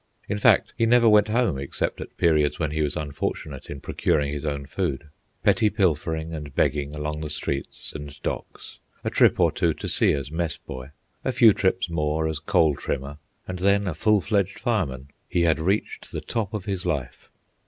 In 0.27 0.39
fact, 0.39 0.73
he 0.75 0.87
never 0.87 1.07
went 1.07 1.27
home 1.27 1.59
except 1.59 2.01
at 2.01 2.17
periods 2.17 2.57
when 2.57 2.71
he 2.71 2.81
was 2.81 2.95
unfortunate 2.95 3.69
in 3.69 3.79
procuring 3.79 4.33
his 4.33 4.45
own 4.47 4.65
food. 4.65 5.09
Petty 5.43 5.69
pilfering 5.69 6.33
and 6.33 6.55
begging 6.55 6.95
along 6.95 7.21
the 7.21 7.29
streets 7.29 7.93
and 7.93 8.19
docks, 8.23 8.79
a 9.03 9.11
trip 9.11 9.39
or 9.39 9.51
two 9.51 9.75
to 9.75 9.87
sea 9.87 10.13
as 10.13 10.31
mess 10.31 10.57
boy, 10.57 10.89
a 11.23 11.31
few 11.31 11.53
trips 11.53 11.87
more 11.87 12.27
as 12.27 12.39
coal 12.39 12.75
trimmer, 12.75 13.19
and 13.47 13.59
then 13.59 13.85
a 13.85 13.93
full 13.93 14.21
fledged 14.21 14.57
fireman, 14.57 15.09
he 15.29 15.43
had 15.43 15.59
reached 15.59 16.11
the 16.11 16.19
top 16.21 16.55
of 16.55 16.65
his 16.65 16.83
life. 16.83 17.29